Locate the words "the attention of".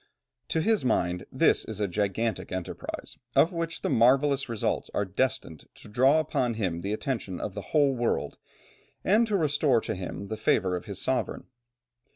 6.81-7.53